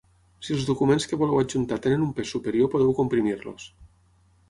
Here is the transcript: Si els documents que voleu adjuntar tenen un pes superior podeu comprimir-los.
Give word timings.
Si 0.45 0.55
els 0.55 0.63
documents 0.69 1.05
que 1.11 1.19
voleu 1.25 1.43
adjuntar 1.43 1.79
tenen 1.85 2.07
un 2.09 2.17
pes 2.21 2.35
superior 2.37 2.75
podeu 2.75 2.99
comprimir-los. 3.05 3.73